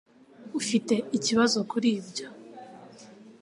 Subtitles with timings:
[0.59, 2.27] Ufite ikibazo kuri ibyo